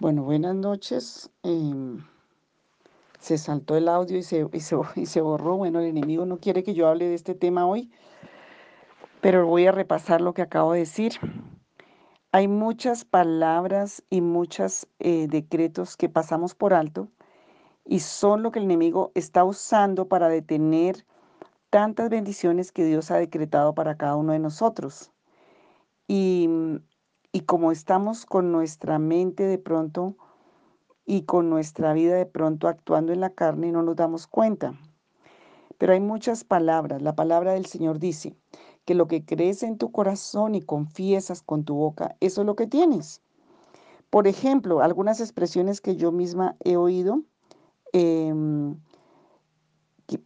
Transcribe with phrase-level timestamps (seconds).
[0.00, 1.30] Bueno, buenas noches.
[1.42, 2.02] Em,
[3.18, 5.58] se saltó el audio y se, y, se, y se borró.
[5.58, 7.90] Bueno, el enemigo no quiere que yo hable de este tema hoy,
[9.20, 11.12] pero voy a repasar lo que acabo de decir.
[12.32, 17.08] Hay muchas palabras y muchos eh, decretos que pasamos por alto
[17.84, 21.04] y son lo que el enemigo está usando para detener
[21.68, 25.12] tantas bendiciones que Dios ha decretado para cada uno de nosotros.
[26.08, 26.48] Y
[27.32, 30.16] y como estamos con nuestra mente de pronto
[31.06, 34.74] y con nuestra vida de pronto actuando en la carne, no nos damos cuenta.
[35.78, 37.02] Pero hay muchas palabras.
[37.02, 38.36] La palabra del Señor dice
[38.84, 42.56] que lo que crees en tu corazón y confiesas con tu boca, eso es lo
[42.56, 43.22] que tienes.
[44.10, 47.22] Por ejemplo, algunas expresiones que yo misma he oído,
[47.92, 48.76] em,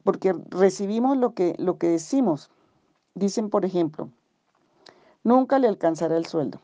[0.02, 2.50] porque recibimos lo que, lo que decimos.
[3.14, 4.08] Dicen, por ejemplo,
[5.22, 6.60] nunca le alcanzará el sueldo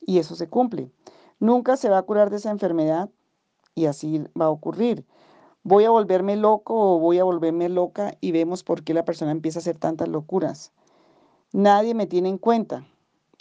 [0.00, 0.90] y eso se cumple.
[1.40, 3.10] Nunca se va a curar de esa enfermedad
[3.74, 5.06] y así va a ocurrir.
[5.62, 9.30] Voy a volverme loco o voy a volverme loca y vemos por qué la persona
[9.30, 10.72] empieza a hacer tantas locuras.
[11.52, 12.86] Nadie me tiene en cuenta.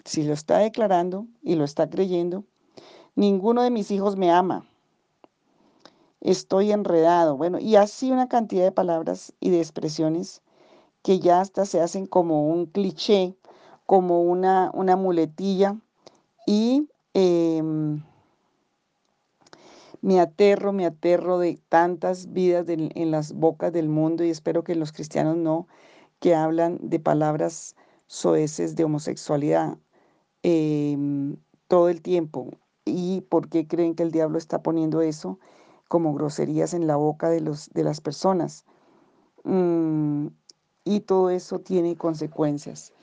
[0.06, 2.44] Si lo está declarando y lo está creyendo,
[3.16, 4.66] ninguno de mis hijos me ama.
[6.22, 7.38] Estoy enredado.
[7.38, 10.42] Bueno, y así una cantidad de palabras y de expresiones
[11.02, 13.36] que ya hasta se hacen como un cliché,
[13.86, 15.78] como una, una muletilla
[16.48, 18.02] y em,
[20.02, 24.74] me aterro, me aterro de tantas vidas en las bocas del mundo y espero que
[24.74, 25.68] los cristianos no,
[26.20, 27.76] que hablan de palabras
[28.08, 29.78] soeces de homosexualidad
[30.42, 31.36] em,
[31.68, 32.50] todo el tiempo.
[32.86, 35.40] ¿Y por qué creen que el diablo está poniendo eso
[35.90, 38.64] como groserías en la boca de, los, de las personas?
[39.44, 40.28] Mm,
[40.86, 42.94] y todo eso tiene consecuencias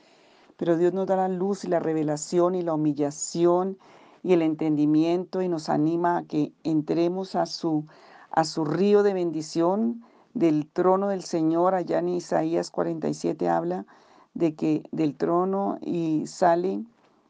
[0.57, 3.77] pero Dios nos da la luz y la revelación y la humillación
[4.23, 7.85] y el entendimiento y nos anima a que entremos a su,
[8.31, 11.75] a su río de bendición del trono del Señor.
[11.75, 13.85] Allá en Isaías 47 habla
[14.33, 16.83] de que del trono y sale,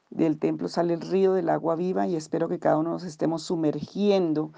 [0.10, 3.44] del templo sale el río del agua viva y espero que cada uno nos estemos
[3.44, 4.52] sumergiendo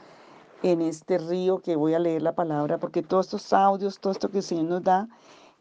[0.63, 4.29] en este río que voy a leer la palabra, porque todos estos audios, todo esto
[4.29, 5.07] que el Señor nos da,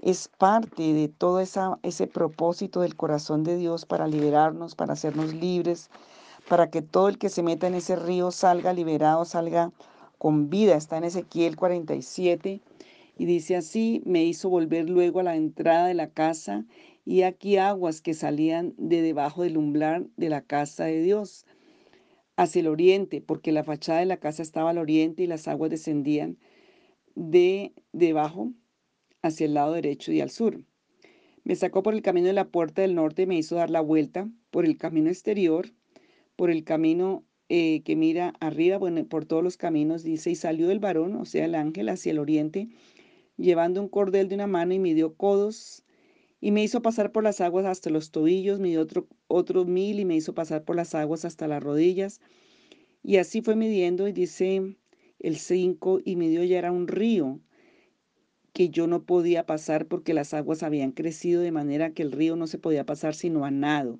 [0.06, 5.90] es parte de todo ese propósito del corazón de Dios para liberarnos, para hacernos libres,
[6.48, 9.72] para que todo el que se meta en ese río salga liberado, salga
[10.16, 10.76] con vida.
[10.76, 12.60] Está en Ezequiel 47
[13.18, 16.64] y dice así, me hizo volver luego a la entrada de la casa
[17.04, 21.46] y aquí aguas que salían de debajo del umbral de la casa de Dios
[22.36, 25.70] hacia el oriente, porque la fachada de la casa estaba al oriente y las aguas
[25.70, 26.38] descendían
[27.16, 28.52] de debajo
[29.26, 30.60] hacia el lado derecho y al sur.
[31.44, 33.80] Me sacó por el camino de la puerta del norte y me hizo dar la
[33.80, 35.70] vuelta por el camino exterior,
[36.34, 40.72] por el camino eh, que mira arriba, bueno, por todos los caminos, dice, y salió
[40.72, 42.68] el varón, o sea, el ángel, hacia el oriente,
[43.36, 45.84] llevando un cordel de una mano y midió codos,
[46.40, 50.04] y me hizo pasar por las aguas hasta los tobillos, midió otro, otro mil y
[50.04, 52.20] me hizo pasar por las aguas hasta las rodillas.
[53.04, 54.76] Y así fue midiendo, y dice
[55.20, 57.40] el 5, y midió ya era un río,
[58.56, 62.36] que yo no podía pasar porque las aguas habían crecido de manera que el río
[62.36, 63.98] no se podía pasar sino a nado.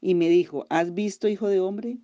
[0.00, 1.98] Y me dijo, ¿has visto, hijo de hombre?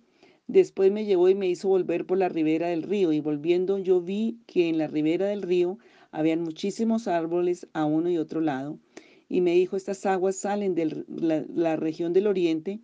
[0.47, 3.99] Después me llevó y me hizo volver por la ribera del río, y volviendo yo
[3.99, 5.77] vi que en la ribera del río
[6.11, 8.79] habían muchísimos árboles a uno y otro lado.
[9.27, 12.79] Y me dijo, estas aguas salen de la, región del oriente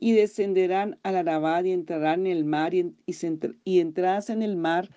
[0.00, 2.94] y descenderán al Arabad y entrarán en el mar, y,
[3.64, 4.88] y entradas en el mar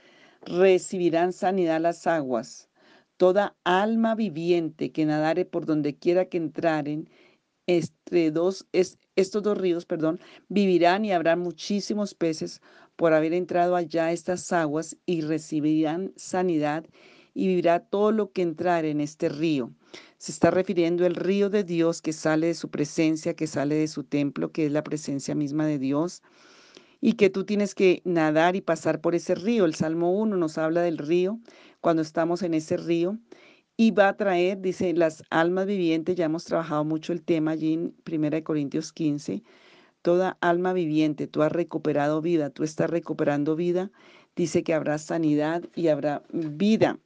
[0.45, 2.68] recibirán sanidad las aguas
[3.19, 7.09] Toda alma viviente que nadare por donde quiera que entraren,
[7.67, 12.61] entre dos, estos dos ríos, perdón, vivirán y habrá muchísimos peces
[12.95, 16.85] por haber entrado allá estas aguas y recibirán sanidad
[17.33, 19.73] y vivirá todo lo que entrar en este río.
[20.17, 23.89] Se está refiriendo al río de Dios que sale de su presencia, que sale de
[23.89, 26.23] su templo, que es la presencia misma de Dios,
[27.01, 29.65] y que tú tienes que nadar y pasar por ese río.
[29.65, 31.39] El Salmo 1 nos habla del río
[31.81, 33.17] cuando estamos en ese río
[33.77, 37.73] y va a traer, dice, las almas vivientes, ya hemos trabajado mucho el tema allí
[37.73, 39.41] en 1 Corintios 15,
[40.01, 43.89] toda alma viviente, tú has recuperado vida, tú estás recuperando vida,
[44.35, 46.99] dice que habrá sanidad y habrá vida.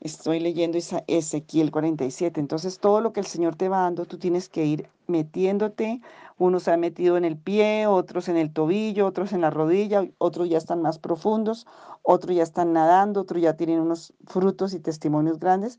[0.00, 0.78] Estoy leyendo
[1.08, 2.38] Ezequiel 47.
[2.38, 6.00] Entonces, todo lo que el Señor te va dando, tú tienes que ir metiéndote.
[6.38, 10.06] Unos se han metido en el pie, otros en el tobillo, otros en la rodilla,
[10.18, 11.66] otros ya están más profundos,
[12.02, 15.78] otros ya están nadando, otros ya tienen unos frutos y testimonios grandes.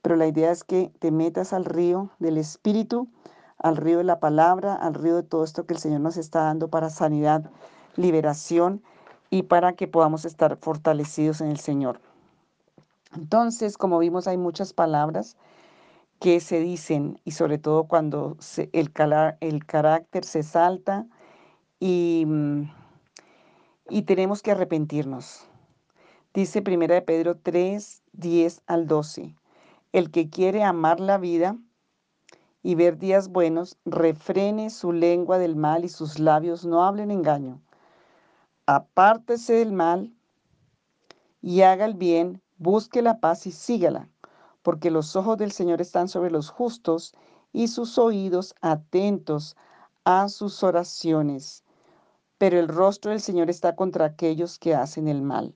[0.00, 3.08] Pero la idea es que te metas al río del Espíritu,
[3.58, 6.44] al río de la palabra, al río de todo esto que el Señor nos está
[6.44, 7.50] dando para sanidad
[7.96, 8.82] liberación
[9.28, 12.00] y para que podamos estar fortalecidos en el Señor.
[13.14, 15.36] Entonces, como vimos, hay muchas palabras
[16.20, 18.36] que se dicen y sobre todo cuando
[18.72, 18.92] el,
[19.40, 21.06] el, carácter se salta
[21.78, 22.70] y, mm,
[23.90, 25.46] y tenemos que arrepentirnos.
[26.34, 29.34] Dice 1 de Pedro 3, 10 al 12.
[29.92, 31.56] El que quiere amar la vida
[32.62, 37.60] y ver días buenos, refrene su lengua del mal y sus labios no hablen engaño.
[38.66, 40.12] Apártese del mal
[41.40, 44.08] y haga el bien, busque la paz y sígala,
[44.62, 47.14] porque los ojos del Señor están sobre los justos
[47.52, 49.56] y sus oídos atentos
[50.04, 51.64] a sus oraciones.
[52.38, 55.54] Pero el rostro del Señor está contra aquellos que hacen el mal.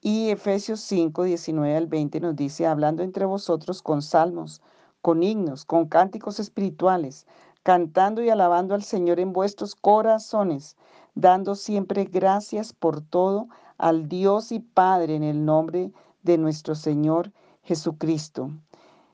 [0.00, 4.62] Y Efesios 5, 19 al 20 nos dice, hablando entre vosotros con salmos,
[5.02, 7.26] con himnos, con cánticos espirituales,
[7.62, 10.76] cantando y alabando al Señor en vuestros corazones,
[11.16, 15.92] dando siempre gracias por todo al Dios y Padre en el nombre de
[16.38, 17.32] nuestro Señor
[17.62, 18.50] Jesucristo.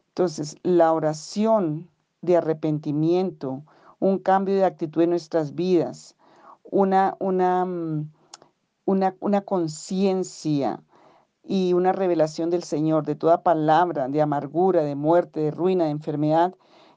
[0.08, 1.88] Entonces, la oración
[2.22, 3.62] de arrepentimiento,
[3.98, 6.16] un cambio de actitud en nuestras vidas,
[6.64, 8.10] una, una mm,
[8.84, 10.82] una, una conciencia
[11.44, 15.90] y una revelación del Señor de toda palabra de amargura, de muerte, de ruina, de
[15.90, 16.54] enfermedad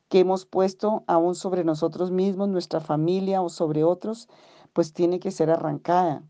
[0.09, 4.27] que hemos puesto aún sobre nosotros mismos, nuestra familia o sobre otros,
[4.73, 6.21] pues tiene que ser arrancada,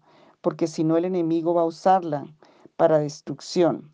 [0.41, 2.25] porque si no el enemigo va a usarla
[2.77, 3.91] para destrucción.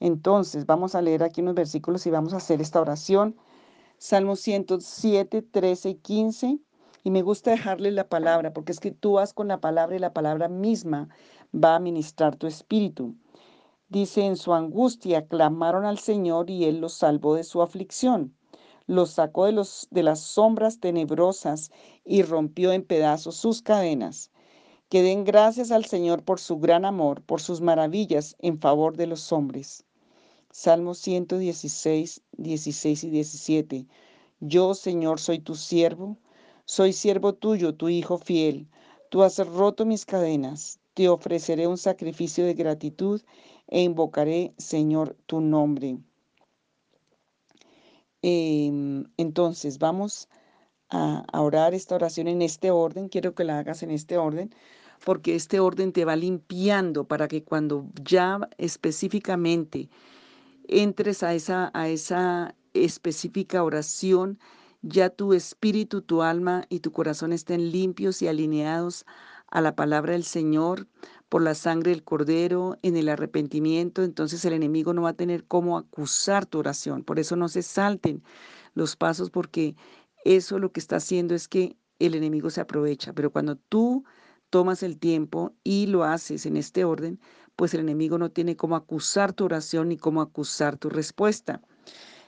[0.00, 3.36] Entonces, vamos a leer aquí unos versículos y vamos a hacer esta oración.
[3.98, 6.58] Salmo 107, 13 y 15.
[7.04, 9.98] Y me gusta dejarle la palabra, porque es que tú vas con la palabra y
[9.98, 11.08] la palabra misma
[11.54, 13.16] va a ministrar tu espíritu.
[13.88, 18.34] Dice, en su angustia clamaron al Señor y Él los salvó de su aflicción.
[18.86, 21.70] Los sacó de, los, de las sombras tenebrosas
[22.04, 24.30] y rompió en pedazos sus cadenas.
[24.88, 29.06] Que den gracias al Señor por su gran amor, por sus maravillas en favor de
[29.06, 29.84] los hombres.
[30.50, 33.86] Salmo 116, 16 y 17.
[34.40, 36.18] Yo, Señor, soy tu siervo
[36.68, 38.68] soy siervo tuyo, tu hijo fiel.
[39.08, 40.80] Tú has roto mis cadenas.
[40.92, 43.22] Te ofreceré un sacrificio de gratitud
[43.68, 45.96] e invocaré, Señor, tu nombre.
[48.20, 50.28] Em, entonces, vamos
[50.90, 53.08] a, a orar esta oración en este orden.
[53.08, 54.54] Quiero que la hagas en este orden,
[55.04, 59.88] porque este orden te va limpiando para que cuando ya específicamente
[60.66, 64.38] entres a esa, a esa específica oración,
[64.82, 69.04] ya tu espíritu, tu alma y tu corazón estén limpios y alineados
[69.50, 70.86] a la palabra del Señor
[71.28, 75.44] por la sangre del Cordero en el arrepentimiento, entonces el enemigo no va a tener
[75.44, 77.04] cómo acusar tu oración.
[77.04, 78.22] Por eso no se salten
[78.74, 79.74] los pasos porque
[80.24, 83.12] eso lo que está haciendo es que el enemigo se aprovecha.
[83.12, 84.04] Pero cuando tú
[84.50, 87.20] tomas el tiempo y lo haces en este orden,
[87.56, 91.60] pues el enemigo no tiene cómo acusar tu oración ni cómo acusar tu respuesta.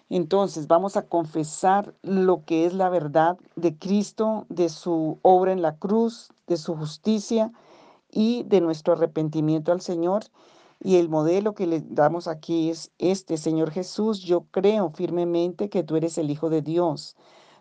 [0.09, 5.63] Entonces vamos a confesar lo que es la verdad de Cristo, de su obra en
[5.63, 7.53] la cruz, de su justicia
[8.11, 10.25] y de nuestro arrepentimiento al Señor.
[10.83, 15.85] Y el modelo que le damos aquí es este, Señor Jesús, yo creo firmemente que
[15.85, 17.17] tú eres el Hijo de Dios.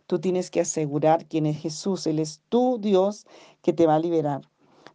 [0.08, 2.08] Tú tienes que asegurar quién es Jesús.
[2.08, 3.28] Él es tu Dios
[3.62, 4.49] que te va a liberar.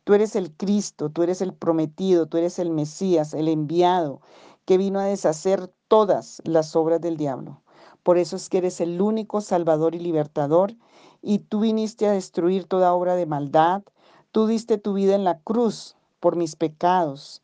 [0.05, 4.21] Tú eres el Cristo, tú eres el prometido, tú eres el Mesías, el enviado,
[4.67, 7.63] que vino a deshacer todas las obras del diablo.
[8.03, 10.75] Por eso es que eres el único Salvador y Libertador,
[11.23, 13.83] y tú viniste a destruir toda obra de maldad.
[14.31, 17.41] Tú diste tu vida en la cruz por mis pecados,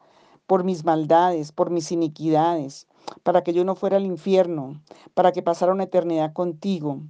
[0.46, 2.88] por mis maldades, por mis iniquidades,
[3.22, 4.82] para que yo no fuera al infierno,
[5.14, 7.00] para que pasara una eternidad contigo.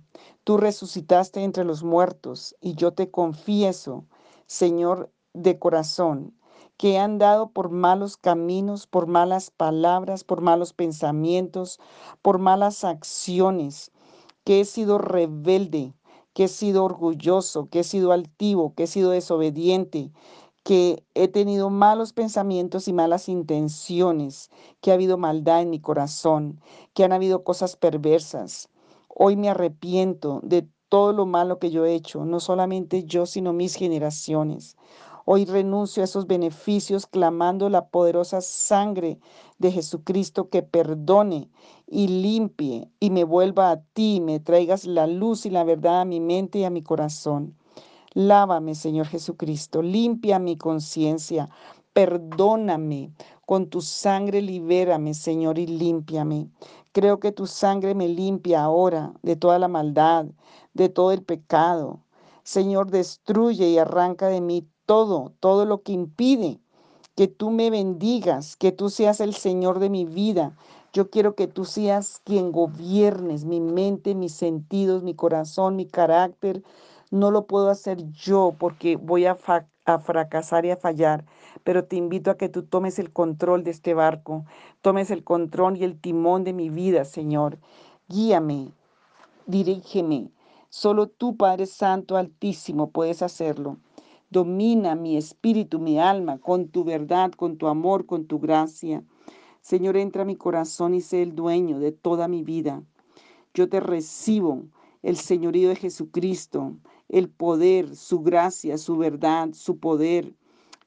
[0.44, 4.04] Tú resucitaste entre los muertos, y yo te confieso,
[4.46, 6.34] Señor de corazón,
[6.76, 11.78] que he andado por malos caminos, por malas palabras, por malos pensamientos,
[12.22, 13.92] por malas acciones,
[14.44, 15.94] que he sido rebelde,
[16.32, 20.10] que he sido orgulloso, que he sido altivo, que he sido desobediente,
[20.64, 26.60] que he tenido malos pensamientos y malas intenciones, que ha habido maldad en mi corazón,
[26.94, 28.68] que han habido cosas perversas.
[29.08, 33.52] Hoy me arrepiento de todo lo malo que yo he hecho, no solamente yo, sino
[33.52, 34.76] mis generaciones.
[35.32, 39.20] Hoy renuncio a esos beneficios clamando la poderosa sangre
[39.58, 41.48] de Jesucristo que perdone
[41.86, 46.04] y limpie y me vuelva a ti, me traigas la luz y la verdad a
[46.04, 47.54] mi mente y a mi corazón.
[48.12, 51.48] Lávame, Señor Jesucristo, limpia mi conciencia,
[51.92, 53.12] perdóname,
[53.46, 56.48] con tu sangre libérame, Señor, y límpiame.
[56.90, 60.26] Creo que tu sangre me limpia ahora de toda la maldad,
[60.74, 62.00] de todo el pecado,
[62.42, 66.58] Señor, destruye y arranca de mí todo, todo lo que impide
[67.14, 70.56] que tú me bendigas, que tú seas el Señor de mi vida.
[70.92, 76.64] Yo quiero que tú seas quien gobiernes mi mente, mis sentidos, mi corazón, mi carácter.
[77.12, 81.24] No lo puedo hacer yo porque voy a, fracasar y a fallar,
[81.62, 84.44] pero te invito a que tú tomes el control de este barco,
[84.82, 87.58] tomes el control y el timón de mi vida, Señor.
[88.08, 88.72] Guíame,
[89.46, 90.32] dirígeme.
[90.68, 93.76] Solo tú, Padre Santo Altísimo, puedes hacerlo.
[94.32, 99.02] Domina mi espíritu, mi alma, con tu verdad, con tu amor, con tu gracia.
[99.60, 102.84] Señor, entra a mi corazón y sé el dueño de toda mi vida.
[103.54, 104.66] Yo te recibo
[105.02, 106.76] el señorío de Jesucristo,
[107.08, 110.32] el poder, su gracia, su verdad, su poder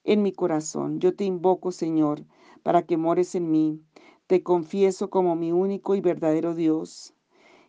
[0.05, 1.01] en mi corazón.
[1.01, 2.23] Yo te invoco, Señor,
[2.63, 3.81] para que mores en mí.
[4.27, 7.13] Te confieso como mi único y verdadero Dios.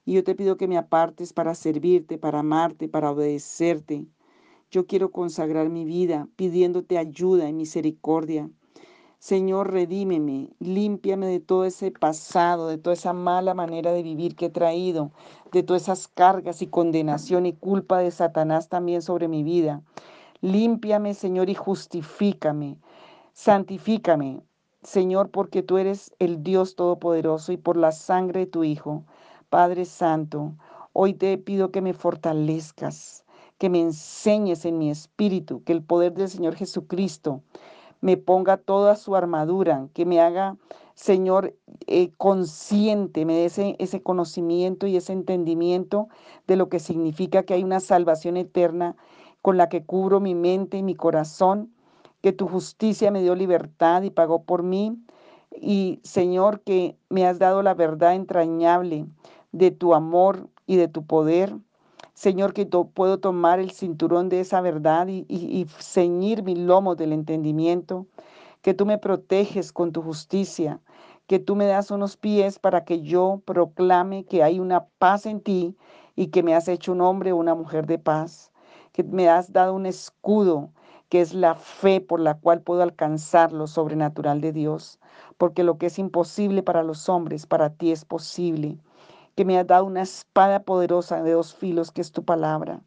[0.04, 4.06] Y yo te pido que me apartes para servirte, para amarte, para obedecerte.
[4.74, 8.50] Yo quiero consagrar mi vida pidiéndote ayuda y misericordia.
[9.20, 14.46] Señor, redímeme, límpiame de todo ese pasado, de toda esa mala manera de vivir que
[14.46, 15.12] he traído,
[15.52, 19.80] de todas esas cargas y condenación y culpa de Satanás también sobre mi vida.
[20.40, 22.76] Límpiame, Señor, y justifícame.
[23.32, 24.42] Santifícame,
[24.82, 29.04] Señor, porque tú eres el Dios Todopoderoso y por la sangre de tu Hijo.
[29.50, 30.56] Padre Santo,
[30.92, 33.23] hoy te pido que me fortalezcas
[33.58, 37.42] que me enseñes en mi espíritu, que el poder del Señor Jesucristo
[38.00, 40.56] me ponga toda su armadura, que me haga,
[40.94, 41.54] Señor,
[41.86, 46.08] eh, consciente, me dé ese, ese conocimiento y ese entendimiento
[46.46, 48.96] de lo que significa que hay una salvación eterna
[49.40, 51.72] con la que cubro mi mente y mi corazón,
[52.20, 54.98] que tu justicia me dio libertad y pagó por mí,
[55.50, 59.06] y Señor, que me has dado la verdad entrañable
[59.52, 61.56] de tu amor y de tu poder
[62.14, 68.06] Señor, que puedo tomar el cinturón de esa verdad y, ceñir mi lomo del entendimiento,
[68.62, 70.80] que tú me proteges con tu justicia,
[71.26, 75.40] que tú me das unos pies para que yo proclame que hay una paz en
[75.40, 75.76] ti
[76.14, 78.52] y que me has hecho un hombre o una mujer de paz,
[78.92, 80.70] que me has dado un escudo
[81.08, 85.00] que es la fe por la cual puedo alcanzar lo sobrenatural de Dios,
[85.36, 88.78] porque lo que es imposible para los hombres, para ti es posible
[89.34, 92.80] que me has dado una espada poderosa de dos filos, que es tu palabra,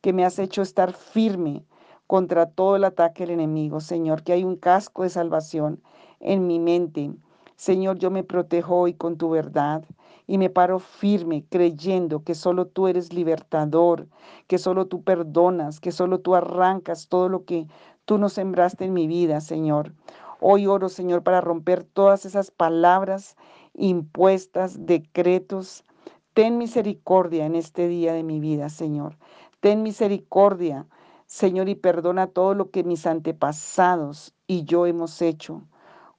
[0.00, 1.64] que me has hecho estar firme
[2.06, 5.82] contra todo el ataque del enemigo, Señor, que hay un casco de salvación
[6.20, 7.12] en mi mente.
[7.56, 9.84] Señor, yo me protejo hoy con tu verdad
[10.26, 14.08] y me paro firme creyendo que solo tú eres libertador,
[14.46, 17.66] que solo tú perdonas, que solo tú arrancas todo lo que
[18.04, 19.92] tú nos sembraste en mi vida, Señor.
[20.40, 23.36] Hoy oro, Señor, para romper todas esas palabras
[23.74, 25.84] impuestas, decretos.
[26.32, 29.16] Ten misericordia en este día de mi vida, Señor.
[29.60, 30.86] Ten misericordia,
[31.26, 35.62] Señor, y perdona todo lo que mis antepasados y yo hemos hecho.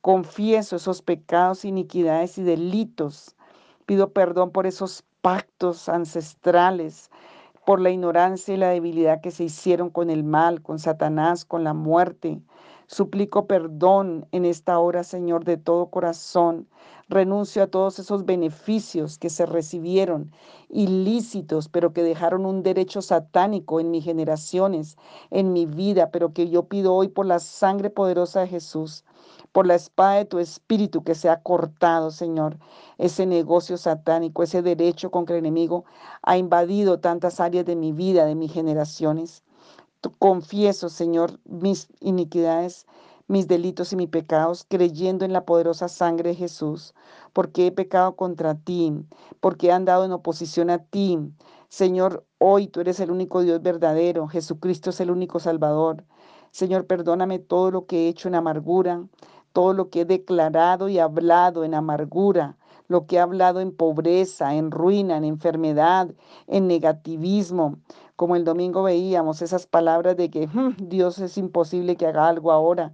[0.01, 3.35] Confieso esos pecados, iniquidades y delitos.
[3.85, 7.09] Pido perdón por esos pactos ancestrales,
[7.65, 11.63] por la ignorancia y la debilidad que se hicieron con el mal, con Satanás, con
[11.63, 12.41] la muerte.
[12.87, 16.67] Suplico perdón en esta hora, Señor, de todo corazón.
[17.09, 20.31] Renuncio a todos esos beneficios que se recibieron,
[20.69, 24.97] ilícitos, pero que dejaron un derecho satánico en mis generaciones,
[25.31, 29.03] en mi vida, pero que yo pido hoy por la sangre poderosa de Jesús,
[29.51, 32.57] por la espada de tu espíritu que se ha cortado, Señor,
[32.99, 35.85] ese negocio satánico, ese derecho con que el enemigo
[36.21, 39.43] ha invadido tantas áreas de mi vida, de mis generaciones
[40.11, 42.85] confieso, Señor, mis iniquidades,
[43.27, 46.93] mis delitos y mis pecados, creyendo en la poderosa sangre de Jesús,
[47.33, 48.93] porque he pecado contra ti,
[49.39, 51.17] porque he andado en oposición a ti.
[51.69, 56.03] Señor, hoy tú eres el único Dios verdadero, Jesucristo es el único Salvador.
[56.51, 59.05] Señor, perdóname todo lo que he hecho en amargura,
[59.53, 62.57] todo lo que he declarado y hablado en amargura,
[62.87, 66.13] lo que he hablado en pobreza, en ruina, en enfermedad,
[66.47, 67.79] en negativismo
[68.15, 72.51] como el domingo veíamos esas palabras de que hmm, Dios es imposible que haga algo
[72.51, 72.93] ahora.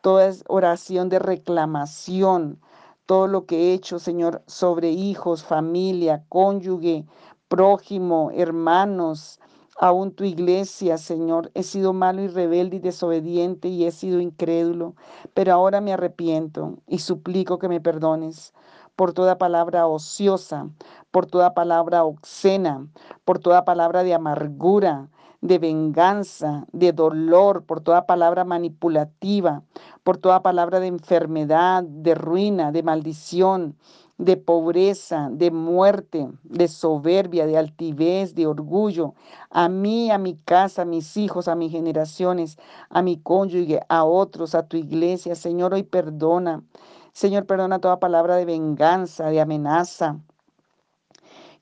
[0.00, 2.60] Toda es oración de reclamación,
[3.06, 7.06] todo lo que he hecho, Señor, sobre hijos, familia, cónyuge,
[7.48, 9.38] prójimo, hermanos,
[9.78, 11.50] aún tu iglesia, Señor.
[11.54, 14.94] He sido malo y rebelde y desobediente y he sido incrédulo,
[15.34, 18.54] pero ahora me arrepiento y suplico que me perdones
[18.96, 20.68] por toda palabra ociosa,
[21.10, 22.86] por toda palabra obscena,
[23.24, 25.08] por toda palabra de amargura,
[25.40, 29.62] de venganza, de dolor, por toda palabra manipulativa,
[30.04, 33.76] por toda palabra de enfermedad, de ruina, de maldición,
[34.18, 39.14] de pobreza, de muerte, de soberbia, de altivez, de orgullo,
[39.50, 42.56] a mí, a mi casa, a mis hijos, a mis generaciones,
[42.90, 45.34] a mi cónyuge, a otros, a tu iglesia.
[45.34, 46.62] Señor, hoy perdona.
[47.12, 50.18] Señor, perdona toda palabra de venganza, de amenaza,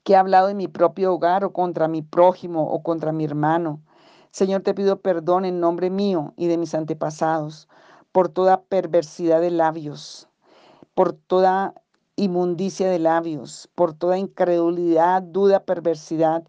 [0.03, 3.81] que he hablado en mi propio hogar o contra mi prójimo o contra mi hermano.
[4.31, 7.67] Señor, te pido perdón en nombre mío y de mis antepasados
[8.13, 10.29] por toda perversidad de labios,
[10.95, 11.73] por toda
[12.15, 16.43] inmundicia de labios, por toda incredulidad, duda, perversidad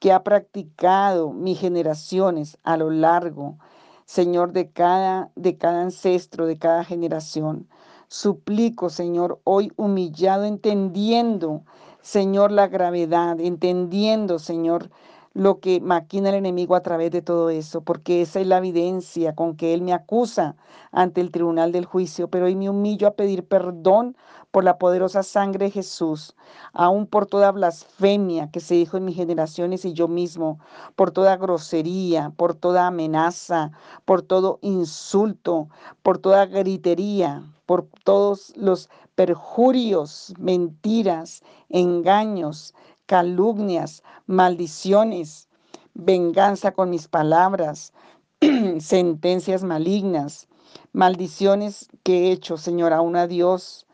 [0.00, 3.56] que ha practicado mis generaciones a lo largo,
[4.04, 7.68] Señor, de cada, de cada ancestro, de cada generación.
[8.08, 11.64] Suplico, Señor, hoy humillado, entendiendo,
[12.00, 14.90] Señor, la gravedad, entendiendo, Señor,
[15.34, 19.34] lo que maquina el enemigo a través de todo eso, porque esa es la evidencia
[19.34, 20.56] con que él me acusa
[20.90, 24.16] ante el tribunal del juicio, pero hoy me humillo a pedir perdón
[24.50, 26.34] por la poderosa sangre de Jesús,
[26.72, 30.58] aún por toda blasfemia que se dijo en mis generaciones y yo mismo,
[30.96, 33.70] por toda grosería, por toda amenaza,
[34.04, 35.68] por todo insulto,
[36.02, 42.74] por toda gritería, por todos los perjurios, mentiras, engaños,
[43.08, 45.48] calumnias, maldiciones,
[45.94, 47.94] venganza con mis palabras,
[48.80, 50.46] sentencias malignas,
[50.92, 53.86] maldiciones que he hecho, Señor, aún a Dios,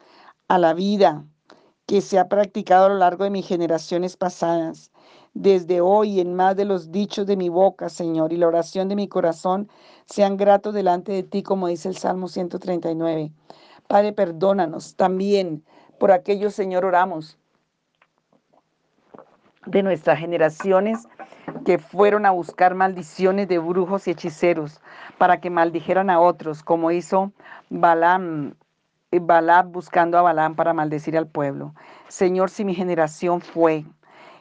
[0.48, 1.24] a la vida
[1.86, 4.90] que se ha practicado a lo largo de mis generaciones pasadas.
[5.32, 8.96] Desde hoy, en más de los dichos de mi boca, Señor, y la oración de
[8.96, 9.68] mi corazón,
[10.06, 13.32] sean gratos delante de ti, como dice el Salmo 139.
[13.86, 15.64] Padre, perdónanos también
[16.00, 17.38] por aquellos, Señor, oramos
[19.66, 21.08] de nuestras generaciones
[21.64, 24.80] que fueron a buscar maldiciones de brujos y hechiceros
[25.18, 27.32] para que maldijeran a otros, como hizo
[27.70, 28.54] Balaam,
[29.10, 31.74] eh, Balaam buscando a Balaam para maldecir al pueblo.
[32.08, 33.84] Señor, si mi generación fue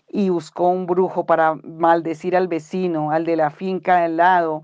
[0.09, 4.61] y buscó un brujo para maldecir al vecino, al de la finca al lado,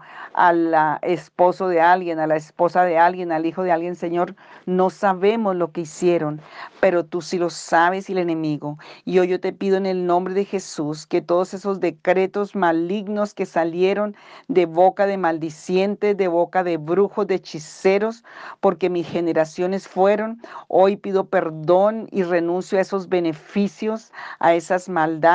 [0.48, 4.36] al esposo de alguien, a la esposa de alguien, al hijo de alguien, Señor,
[4.66, 6.42] no sabemos lo que hicieron,
[6.80, 8.78] pero tú sí lo sabes y el enemigo.
[9.06, 13.34] Y hoy yo te pido en el nombre de Jesús que todos esos decretos malignos
[13.34, 14.16] que salieron
[14.48, 18.24] de boca de maldicientes, de boca de brujos, de hechiceros,
[18.60, 25.30] porque mis generaciones fueron, hoy pido perdón y renuncio a esos beneficios, a esas maldades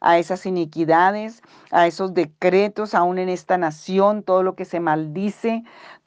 [0.00, 5.62] a esas iniquidades, a esos decretos, aún en esta nación, todo lo que se maldice,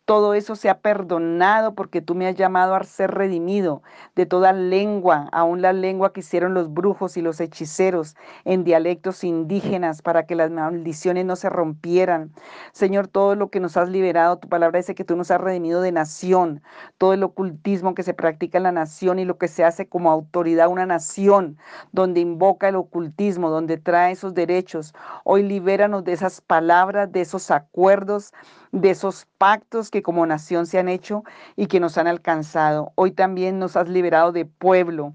[0.06, 3.82] todo eso se ha perdonado porque tú me has llamado a ser redimido
[4.16, 9.24] de toda lengua, aún la lengua que hicieron los brujos y los hechiceros en dialectos
[9.24, 12.32] indígenas para que las maldiciones no se rompieran.
[12.72, 15.82] Señor, todo lo que nos has liberado, tu palabra dice que tú nos has redimido
[15.82, 16.62] de nación,
[17.00, 20.12] todo el ocultismo que se practica en la nación y lo que se hace como
[20.12, 21.58] autoridad una nación,
[21.92, 24.94] donde invoca el ocultismo, donde trae esos derechos.
[25.24, 28.34] Hoy libéranos de esas palabras, de esos acuerdos
[28.72, 31.24] de esos pactos que como nación se han hecho
[31.56, 32.92] y que nos han alcanzado.
[32.96, 35.14] Hoy también nos has liberado de pueblo,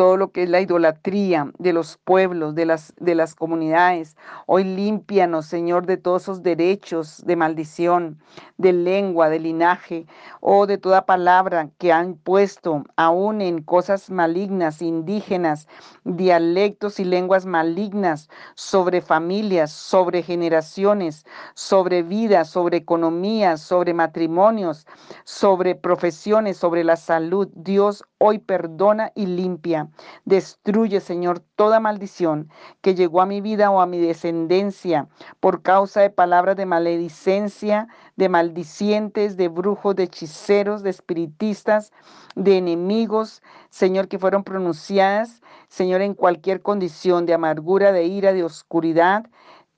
[0.00, 4.16] todo lo que es la idolatría de los pueblos, de las, de las comunidades.
[4.46, 8.18] Hoy límpianos, Señor, de todos esos derechos de maldición,
[8.56, 10.06] de lengua, de linaje,
[10.40, 15.68] o de toda palabra que han puesto aún en cosas malignas, indígenas,
[16.04, 24.86] dialectos y lenguas malignas sobre familias, sobre generaciones, sobre vidas, sobre economías, sobre matrimonios,
[25.24, 27.48] sobre profesiones, sobre la salud.
[27.52, 29.89] Dios hoy perdona y limpia.
[30.24, 32.48] Destruye, Señor, toda maldición
[32.80, 35.08] que llegó a mi vida o a mi descendencia
[35.40, 41.92] por causa de palabras de maledicencia, de maldicientes, de brujos, de hechiceros, de espiritistas,
[42.34, 48.44] de enemigos, Señor, que fueron pronunciadas, Señor, en cualquier condición de amargura, de ira, de
[48.44, 49.26] oscuridad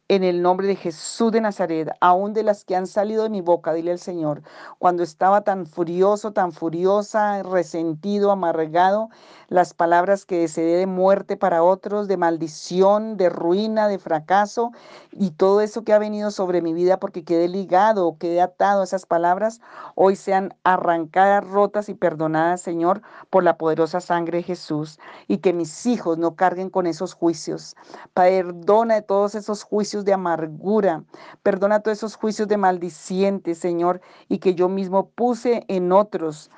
[0.09, 3.41] en el nombre de Jesús de Nazaret, aún de las que han salido de mi
[3.41, 4.43] boca, dile al Señor,
[4.79, 9.09] cuando estaba tan furioso, tan furiosa, resentido, amargado,
[9.49, 14.73] las palabras que deseé de muerte para otros, de maldición, de ruina, de fracaso
[15.12, 18.85] y todo eso que ha venido sobre mi vida porque quedé ligado quedé atado a
[18.85, 19.61] esas palabras,
[19.95, 25.53] hoy sean arrancadas, rotas y perdonadas, Señor, por la poderosa sangre de Jesús y que
[25.53, 27.77] mis hijos no carguen con esos juicios.
[28.15, 31.05] Perdona de todos esos juicios de amargura,
[31.42, 36.50] perdona todos esos juicios de maldicientes, Señor, y que yo mismo puse en otros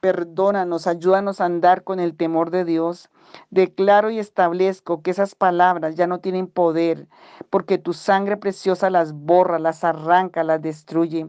[0.00, 3.08] Perdónanos, ayúdanos a andar con el temor de Dios.
[3.50, 7.08] Declaro y establezco que esas palabras ya no tienen poder,
[7.50, 11.28] porque tu sangre preciosa las borra, las arranca, las destruye,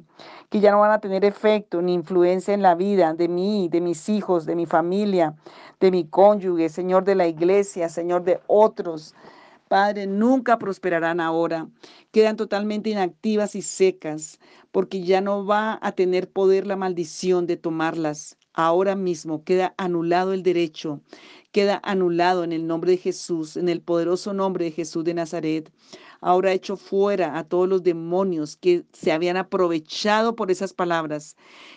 [0.49, 3.79] que ya no van a tener efecto ni influencia en la vida de mí, de
[3.79, 5.35] mis hijos, de mi familia,
[5.79, 9.15] de mi cónyuge, Señor de la iglesia, Señor de otros.
[9.73, 11.67] Padre, nunca prosperarán ahora.
[12.11, 14.39] Quedan totalmente inactivas y secas,
[14.71, 20.33] porque ya no va a tener poder la maldición de tomarlas ahora mismo queda anulado
[20.33, 21.01] el derecho,
[21.51, 25.71] queda anulado en el nombre de Jesús, en el poderoso nombre de Jesús de Nazaret.
[26.23, 31.35] Ahora hecho fuera a todos los demonios que se habían aprovechado por esas palabras,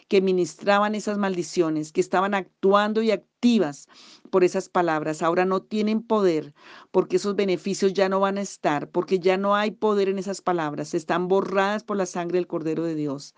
[0.09, 3.89] que ministraban esas maldiciones, que estaban actuando y activas
[4.31, 5.23] por esas palabras.
[5.23, 6.55] Ahora no tienen poder
[6.93, 10.41] porque esos beneficios ya no van a estar, porque ya no hay poder en esas
[10.41, 10.95] palabras.
[10.95, 13.35] Están borradas por la sangre del Cordero de Dios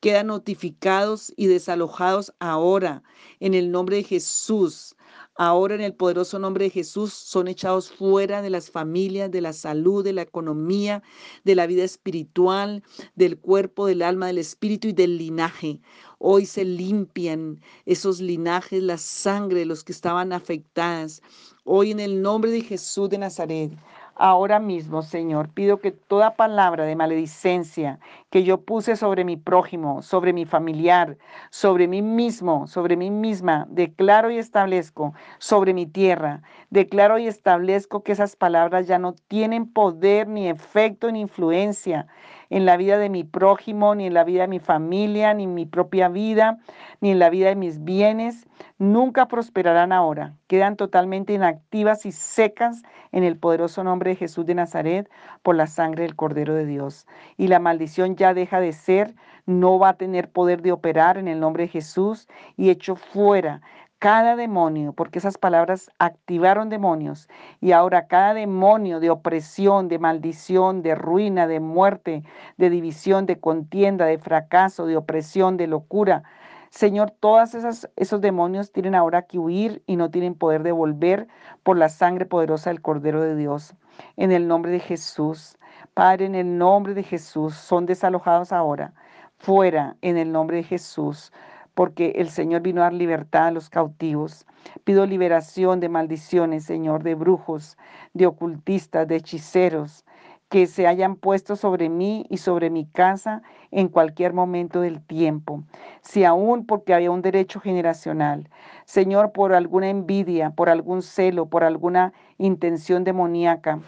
[0.00, 3.02] quedan notificados y desalojados ahora
[3.40, 4.95] en el nombre de Jesús.
[5.38, 9.52] Ahora en el poderoso nombre de Jesús son echados fuera de las familias, de la
[9.52, 11.02] salud, de la economía,
[11.44, 12.82] de la vida espiritual,
[13.16, 15.78] del cuerpo, del alma, del espíritu y del linaje.
[16.18, 21.20] Hoy se limpian esos linajes, la sangre de los que estaban afectadas.
[21.64, 23.72] Hoy en el nombre de Jesús de Nazaret
[24.18, 28.00] Ahora mismo, Señor, pido que toda palabra de maledicencia
[28.36, 31.16] que yo puse sobre mi prójimo, sobre mi familiar,
[31.48, 38.02] sobre mí mismo, sobre mí misma, declaro y establezco sobre mi tierra, declaro y establezco
[38.02, 42.08] que esas palabras ya no tienen poder, ni efecto, ni influencia
[42.50, 45.54] en la vida de mi prójimo, ni en la vida de mi familia, ni en
[45.54, 46.58] mi propia vida,
[47.00, 48.46] ni en la vida de mis bienes,
[48.78, 50.34] nunca prosperarán ahora.
[50.46, 55.10] Quedan totalmente inactivas y secas en el poderoso nombre de Jesús de Nazaret
[55.42, 57.06] por la sangre del Cordero de Dios.
[57.36, 59.14] Y la maldición ya deja de ser,
[59.46, 63.60] no va a tener poder de operar en el nombre de Jesús y hecho fuera
[63.98, 67.28] cada demonio, porque esas palabras activaron demonios,
[67.60, 72.22] y ahora cada demonio de opresión, de maldición, de ruina, de muerte,
[72.58, 76.24] de división, de contienda, de fracaso, de opresión, de locura.
[76.70, 77.54] Señor, todos
[77.96, 81.26] esos demonios tienen ahora que huir y no tienen poder de volver
[81.62, 83.74] por la sangre poderosa del Cordero de Dios.
[84.16, 85.56] En el nombre de Jesús,
[85.96, 88.92] Padre, en el nombre de Jesús, son desalojados ahora,
[89.38, 91.32] fuera, en el nombre de Jesús
[91.76, 94.46] porque el Señor vino a dar libertad a los cautivos.
[94.84, 97.76] Pido liberación de maldiciones, Señor, de brujos,
[98.14, 100.06] de ocultistas, de hechiceros,
[100.48, 105.64] que se hayan puesto sobre mí y sobre mi casa en cualquier momento del tiempo.
[106.00, 108.48] Si aún porque había un derecho generacional,
[108.86, 113.80] Señor, por alguna envidia, por algún celo, por alguna intención demoníaca,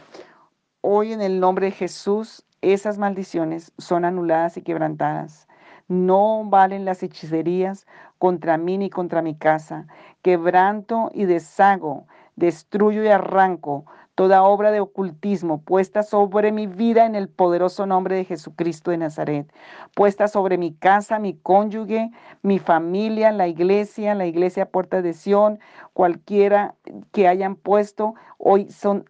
[0.91, 5.47] hoy en el nombre de Jesús, esas maldiciones son anuladas y quebrantadas.
[5.87, 9.87] No valen las hechicerías contra mí ni contra mi casa.
[10.23, 13.85] Quebranto y deshago, destruyo y arranco
[14.19, 18.97] toda obra de ocultismo puesta sobre mi vida en el poderoso nombre de Jesucristo de
[18.97, 19.49] Nazaret,
[19.95, 22.11] puesta sobre mi casa, mi cónyuge,
[22.43, 25.61] mi familia, la iglesia, la iglesia Puerta de Sión,
[25.93, 26.75] cualquiera
[27.13, 29.05] que hayan puesto, hoy son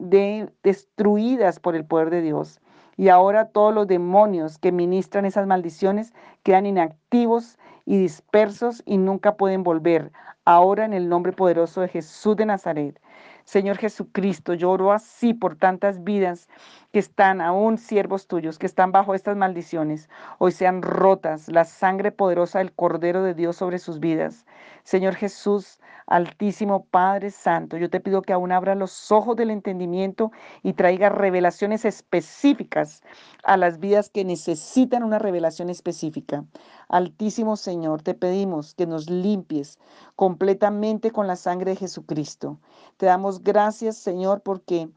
[0.62, 2.60] destruidas por el poder de Dios.
[2.98, 9.36] Y ahora todos los demonios que ministran esas maldiciones quedan inactivos y dispersos y nunca
[9.36, 10.12] pueden volver.
[10.44, 13.00] Ahora en el nombre poderoso de Jesús de Nazaret.
[13.48, 16.50] Señor Jesucristo, lloro así por tantas vidas
[16.92, 20.08] que están aún siervos tuyos, que están bajo estas maldiciones.
[20.38, 24.46] Hoy sean rotas la sangre poderosa del Cordero de Dios sobre sus vidas.
[24.84, 30.32] Señor Jesús, Altísimo Padre Santo, yo te pido que aún abra los ojos del entendimiento
[30.62, 33.02] y traiga revelaciones específicas
[33.44, 36.46] a las vidas que necesitan una revelación específica.
[36.88, 39.78] Altísimo Señor, te pedimos que nos limpies
[40.16, 42.58] completamente con la sangre de Jesucristo.
[42.96, 44.88] Te damos gracias, Señor, porque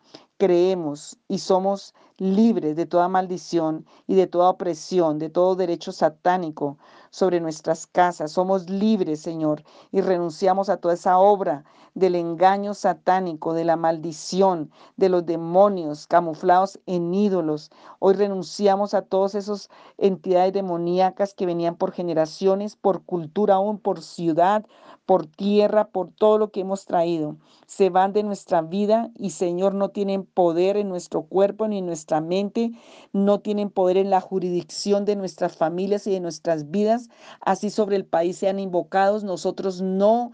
[0.42, 6.80] creemos y somos libres de toda maldición y de toda opresión, de todo derecho satánico
[7.12, 8.32] sobre nuestras casas.
[8.32, 14.72] Somos libres, Señor, y renunciamos a toda esa obra del engaño satánico, de la maldición,
[14.96, 17.70] de los demonios camuflados en ídolos.
[18.00, 24.02] Hoy renunciamos a todas esas entidades demoníacas que venían por generaciones, por cultura aún, por
[24.02, 24.66] ciudad,
[25.06, 27.36] por tierra, por todo lo que hemos traído.
[27.68, 31.86] Se van de nuestra vida y Señor no tienen poder en nuestro cuerpo ni en
[31.86, 32.72] nuestra mente,
[33.12, 37.01] no tienen poder en la jurisdicción de nuestras familias y de nuestras vidas.
[37.40, 40.32] Así sobre el país sean invocados, nosotros no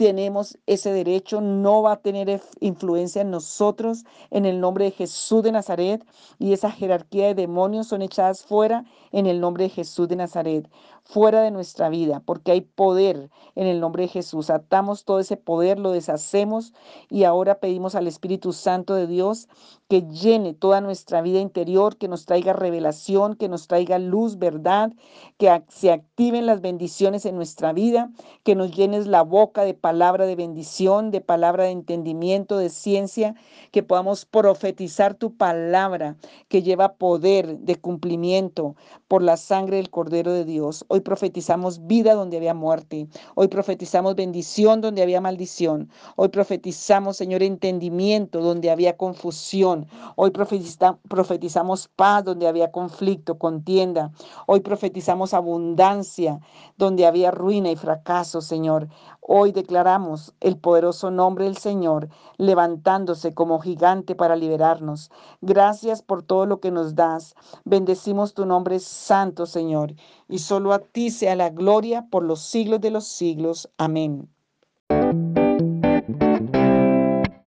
[0.00, 5.42] tenemos ese derecho, no va a tener influencia en nosotros en el nombre de Jesús
[5.42, 6.06] de Nazaret
[6.38, 10.70] y esa jerarquía de demonios son echadas fuera en el nombre de Jesús de Nazaret,
[11.04, 14.48] fuera de nuestra vida, porque hay poder en el nombre de Jesús.
[14.48, 16.72] Atamos todo ese poder, lo deshacemos
[17.10, 19.48] y ahora pedimos al Espíritu Santo de Dios
[19.90, 24.92] que llene toda nuestra vida interior, que nos traiga revelación, que nos traiga luz, verdad,
[25.36, 28.12] que se activen las bendiciones en nuestra vida,
[28.44, 33.34] que nos llenes la boca de palabra de bendición, de palabra de entendimiento, de ciencia,
[33.72, 36.14] que podamos profetizar tu palabra
[36.46, 38.76] que lleva poder de cumplimiento
[39.08, 40.84] por la sangre del Cordero de Dios.
[40.86, 43.08] Hoy profetizamos vida donde había muerte.
[43.34, 45.90] Hoy profetizamos bendición donde había maldición.
[46.14, 49.88] Hoy profetizamos, Señor, entendimiento donde había confusión.
[50.14, 54.12] Hoy profetizamos paz donde había conflicto, contienda.
[54.46, 56.38] Hoy profetizamos abundancia
[56.76, 58.86] donde había ruina y fracaso, Señor.
[59.20, 59.52] Hoy
[60.40, 65.10] el poderoso nombre del Señor levantándose como gigante para liberarnos.
[65.40, 67.34] Gracias por todo lo que nos das.
[67.64, 69.94] Bendecimos tu nombre santo, Señor.
[70.28, 73.70] Y solo a ti sea la gloria por los siglos de los siglos.
[73.78, 74.28] Amén.